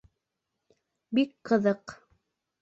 —Бик 1.19 1.35
ҡыҙыҡ! 1.51 1.95